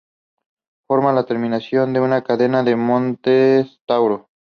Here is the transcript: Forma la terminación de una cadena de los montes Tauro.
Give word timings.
Forma 0.87 1.13
la 1.13 1.25
terminación 1.27 1.93
de 1.93 1.99
una 1.99 2.23
cadena 2.23 2.63
de 2.63 2.71
los 2.71 2.79
montes 2.79 3.79
Tauro. 3.85 4.31